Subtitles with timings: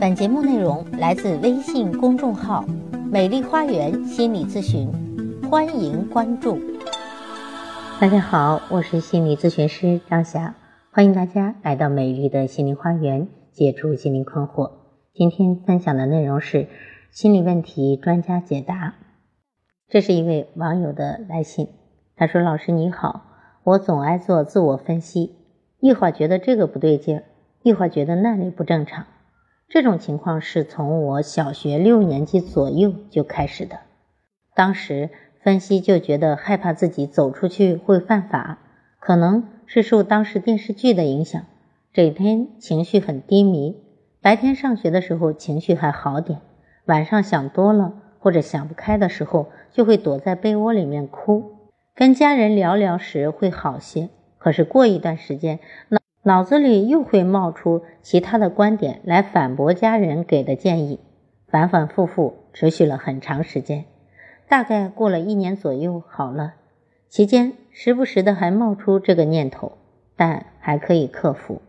[0.00, 2.64] 本节目内容来自微信公众号
[3.10, 4.90] “美丽花园心理咨询”，
[5.48, 6.58] 欢迎关注。
[8.00, 10.56] 大家好，我是心理咨询师张霞，
[10.90, 14.72] 欢迎大家来到美丽的心灵花园，解除心灵困惑。
[15.14, 16.66] 今天分享的内容是
[17.10, 18.94] 心理问题专家解答。
[19.88, 21.68] 这是一位网友的来信，
[22.16, 23.26] 他说：“老师你好，
[23.62, 25.36] 我总爱做自我分析，
[25.78, 27.24] 一会儿觉得这个不对劲儿，
[27.62, 29.06] 一会儿觉得那里不正常。”
[29.68, 33.80] 这种情况是从我小学六年级左右就开始的。
[34.54, 35.10] 当时
[35.42, 38.58] 分析就觉得害怕自己走出去会犯法，
[39.00, 41.42] 可能是受当时电视剧的影响，
[41.92, 43.76] 整天情绪很低迷。
[44.22, 46.40] 白天上学的时候情绪还好点，
[46.84, 51.52] 晚上想多了或者想不开的时候，就会躲在被窝里面哭。
[51.94, 56.03] 跟家人聊聊时会好些，可是过一段时间，那。
[56.26, 60.98] 脑子里又会冒出其他的观点来反驳家人给的建议，
[61.48, 63.84] 反反复复持续了很长时间，
[64.48, 66.54] 大概过了一年左右好了。
[67.10, 69.72] 期间时不时的还冒出这个念头，
[70.16, 71.60] 但还可以克服。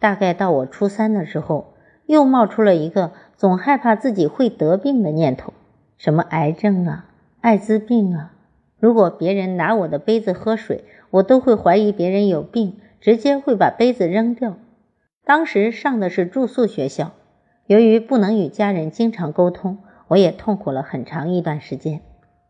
[0.00, 1.74] 大概到我初三的时候，
[2.06, 5.52] 又冒出了一个总害怕自己会得病的念头，
[5.96, 7.06] 什么癌症啊、
[7.40, 8.32] 艾滋病啊。
[8.80, 12.80] 如果别人拿我的杯子喝水，我都会怀疑别人有病。
[13.04, 14.56] 直接会把杯子扔掉。
[15.26, 17.12] 当时上的是住宿学校，
[17.66, 19.76] 由于不能与家人经常沟通，
[20.08, 22.00] 我也痛苦了很长一段时间。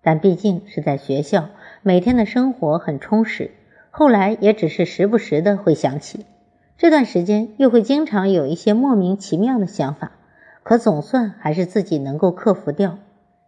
[0.00, 1.48] 但毕竟是在学校，
[1.82, 3.50] 每天的生活很充实。
[3.90, 6.24] 后来也只是时不时的会想起，
[6.78, 10.12] 这段时间又会经常有一些莫名其妙的想法，
[10.62, 12.98] 可总算还是自己能够克服掉。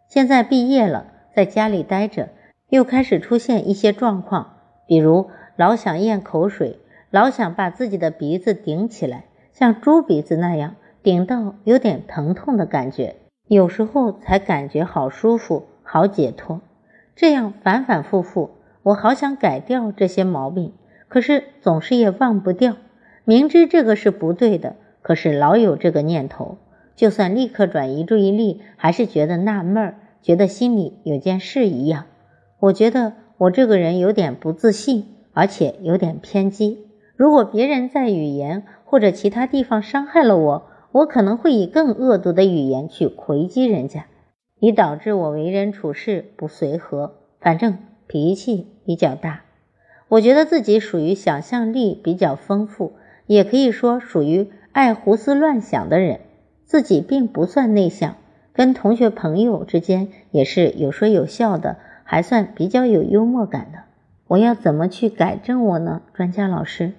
[0.09, 2.31] 现在毕业了，在家里待着，
[2.69, 4.57] 又开始出现一些状况，
[4.89, 6.81] 比如老想咽口水。
[7.11, 16.61] 老想把自己的鼻子顶起来，像猪鼻子那样顶到有点疼痛的感觉，有时候才感觉好舒服、好解脱。
[17.15, 18.51] 这样反反复复，
[18.83, 20.73] 我好想改掉这些毛病，
[21.09, 22.77] 可是总是也忘不掉。
[23.25, 26.59] 明知这个是不对的，可是老有这个念头，
[26.95, 32.05] 就算立刻转移注意力，还是觉得纳闷儿，觉得心里有件事一样。
[32.59, 36.86] 我觉得我这个人有点不自信，而且有点偏激。
[37.17, 44.07] 如果别人在语言或者其他地方伤害了我，我可能会以更恶毒的语言去回击人家，
[44.61, 49.43] 以导致我为人处事不随和，反正脾气比较大。
[50.09, 52.93] 我觉得自己属于想象力比较丰富，
[53.27, 56.21] 也可以说属于爱胡思乱想的人。
[56.65, 58.17] 自己并不算内向，
[58.53, 63.79] 跟同学朋友之间也是有说有笑的，还算比较有幽默感的。
[64.29, 66.03] 我要怎么去改正我呢？
[66.13, 66.93] 专家老师。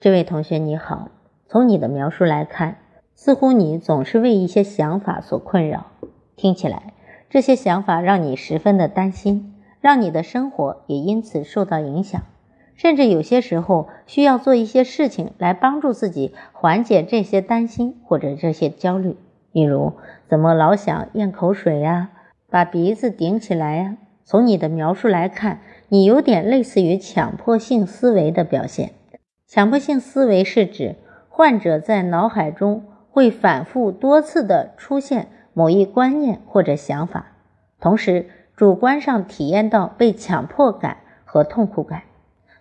[0.00, 1.10] 这位同学你好，
[1.46, 2.78] 从你的描述来看，
[3.14, 5.88] 似乎你总是为一些想法所困扰。
[6.36, 6.94] 听起来，
[7.28, 12.22] 这些想法让你十分的担心，让你的生活也因此受到影响，
[12.76, 19.18] 甚至有些时候需要做一些事情来帮助自己缓解这些担心或者这些焦虑。
[19.52, 19.92] 比如，
[20.26, 22.08] 怎么老想咽口水呀，
[22.48, 23.98] 把鼻子顶起来呀？
[24.24, 28.92] 从你的描述来看，你有点类似于强迫性思维的表现。
[29.52, 30.94] 强迫性思维是指
[31.28, 37.32] 患者在脑海中会反复多次的出现某一观念或者想法，
[37.80, 42.02] 同时主观上体验到被强迫感和痛苦感。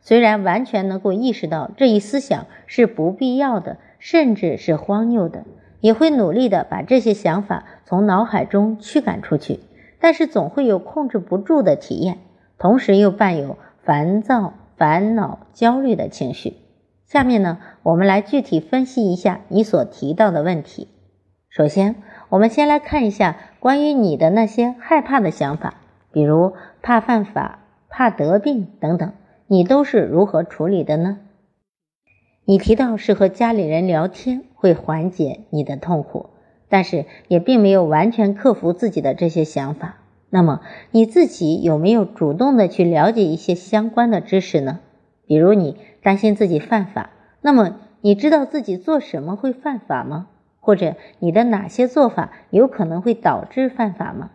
[0.01, 5.43] 虽然完全能够意识到这一思想是不必要的，甚至是荒谬的，
[5.81, 9.59] 也会努力的把这些想法从脑海中驱赶出去，
[9.99, 12.17] 但是总会有控制不住的体验，
[12.57, 16.55] 同时又伴有烦躁、烦恼、焦虑的情绪。
[17.09, 20.89] 下面呢，我们来具体分析一下你所提到的问题。
[21.49, 21.95] 首先，
[22.29, 25.73] 我们先来看一下关于你的那些害怕的想法，
[26.11, 26.53] 比如
[26.83, 29.11] 怕犯法、怕得病等等，
[29.47, 31.17] 你都是如何处理的呢？
[32.45, 36.29] 你提到是和家里人聊天会缓解你的痛苦，
[36.69, 39.95] 但是也并没有完全克服自己的这些想法。
[40.29, 44.81] 那么你自己有没有主动的去了解一些相关的知识呢？
[45.29, 45.77] 比如你。
[46.01, 47.09] 担心自己犯法，
[47.41, 50.27] 那么你知道自己做什么会犯法吗？
[50.61, 54.31] 或者你的哪些做法有可能会导致犯法吗？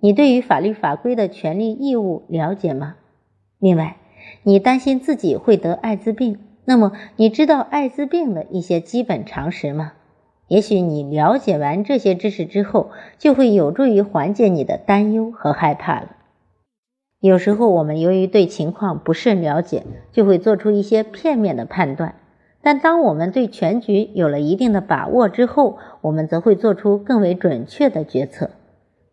[0.00, 2.96] 你对于法律法规的权利义务了解吗？
[3.60, 3.96] 另外，
[4.42, 9.92] 你担心自己会得艾滋病，那么你知道艾滋病的一些基本常识吗？
[10.48, 16.16] 也许你了解完这些知识之后，就会有助于缓解你的担忧和害怕了。
[17.20, 22.14] 有时候我们由于对情况不甚了解，就会做出一些片面的判断，
[22.62, 28.50] 但当我们对全局有了一定的把握之后，我们则会做出更为准确的决策。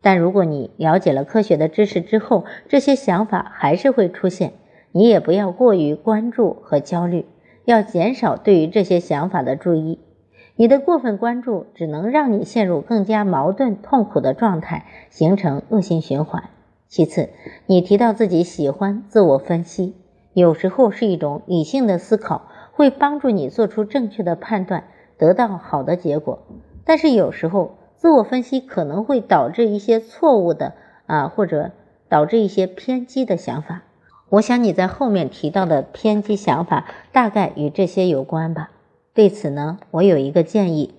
[0.04, 4.54] 但如果你了解了科学的知识之后，这些想法还是会出现，
[4.92, 7.26] 你也不要过于关注和焦虑，
[7.64, 9.98] 要减少对于这些想法的注意。
[10.58, 16.44] 你的过分关注只能让你陷入更加矛盾、痛苦的状态，形成恶性循环。
[16.88, 17.30] 其次，
[17.66, 19.96] 你提到自己喜欢自我分析，
[20.34, 22.50] 有时候是一种理性的思考。
[22.78, 24.84] 会帮助你做出正确的判断，
[25.18, 26.40] 得到好的结果。
[26.84, 30.74] 但是有时候自我分析可能会导致一些错误的
[31.06, 31.72] 啊，或者
[32.10, 33.84] 导致一些偏激的想法。
[34.28, 38.72] 我想你在后面提到的偏激想法大概与这些有关吧。
[39.14, 40.96] 对此呢，我有一个建议：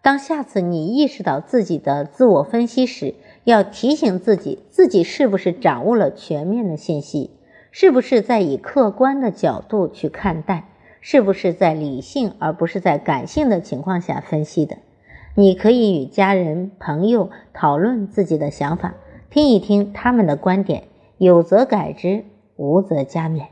[0.00, 7.30] 当下次你意识到自己的自我分析时，要提醒自己，自己是不是掌握了全面的信息，
[7.70, 10.64] 是不是在以客观的角度去看待。
[11.00, 14.78] 是不是在理性而不是在感性的情况下分析的？
[15.36, 18.94] 你可以与家人、朋友讨论自己的想法，
[19.30, 20.82] 听一听他们的观点，
[21.16, 22.24] 有则改之，
[22.56, 23.46] 无则加勉。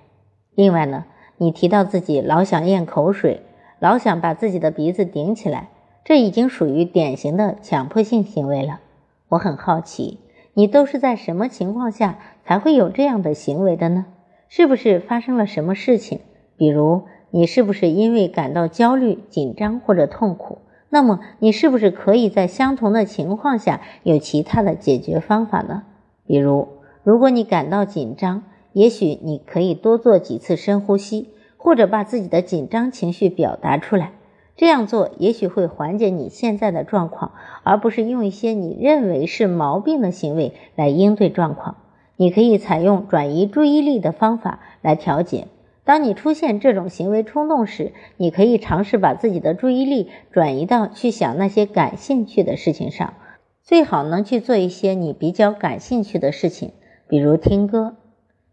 [0.56, 1.04] 另外呢，
[1.36, 3.42] 你提到自己老想咽口水，
[3.78, 5.68] 老想把自己的鼻子顶起来，
[6.04, 8.80] 这已经属于典型的强迫性行为了。
[9.28, 10.20] 我很好奇，
[10.55, 14.06] 你都是在什么情况下才会有这样的行为的呢？
[14.49, 16.20] 是不是发生了什么事情？
[16.56, 17.02] 比如？
[17.32, 20.58] 你是不是因为感到焦虑、紧张或者痛苦？
[20.88, 25.82] 那么你是不是可以在相同的情况下有其他的解决方法呢？
[26.25, 26.69] 比如，
[27.02, 34.12] 如果你感到紧张，也许你可以多做几次深呼吸，或者把自己的紧张情绪表达出来。
[34.56, 37.32] 这样做也许会缓解你现在的状况，
[37.62, 41.76] 而不是用一些你认为是毛病的行为来应对状况。
[42.16, 45.48] 你可以采用转移注意力的方法来调节。
[45.84, 53.14] 当你出现这种行为冲动时，你可以尝试把自己的注意力转移到去想那些感兴趣的事情上，
[53.62, 56.72] 最好能去做一些你比较感兴趣的事情，
[57.06, 57.96] 比如听歌。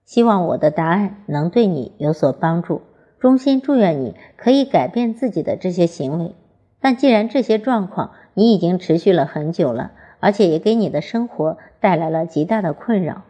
[0.05, 2.81] 希望我的答案能对你有所帮助，
[3.24, 6.36] 衷心祝愿你可以改变自己的这些行为。
[6.81, 13.22] 但既然这些状况你已经持续了很久了，而且也给你的生活带来了极大的困扰，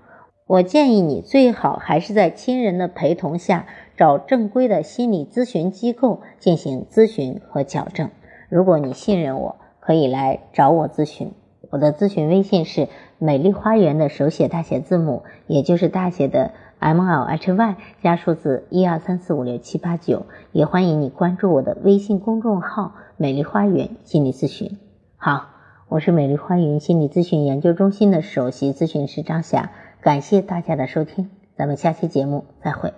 [0.47, 3.67] 我建议你最好还是在亲人的陪同下。
[3.95, 8.09] 找正规的心理咨询机构进行咨询和矫正。
[8.49, 11.31] 如果你信任我，可以来找我咨询。
[11.69, 12.87] 我的咨询微信是
[13.19, 20.25] “美丽花园”的手写大写字母，也就是大写的 M L H Y 加数字一二三四五六七八九。
[20.51, 24.77] 也欢迎你关注我的微信公众号“美丽花园心理咨询”。
[25.15, 25.45] 好，
[25.87, 29.71] 我是美丽花园心理咨询研究中心的首席咨询师张霞，
[30.01, 32.93] 感谢大家的收听，咱们下期节目再会。